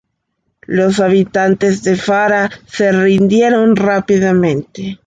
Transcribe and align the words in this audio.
Los 0.65 0.99
habitantes 0.99 1.83
de 1.83 1.95
Fara 1.95 2.49
se 2.65 2.91
rindieron 2.91 3.75
rápidamente. 3.75 4.99